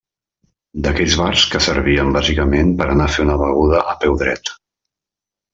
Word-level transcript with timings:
D'aquells 0.85 1.17
bars 1.19 1.43
que 1.51 1.61
servien 1.65 2.09
bàsicament 2.17 2.73
per 2.81 2.89
a 2.89 2.97
anar 2.97 3.07
a 3.11 3.15
fer 3.19 3.27
beguda 3.43 3.85
a 3.93 3.97
peu 4.07 4.21
dret. 4.23 4.57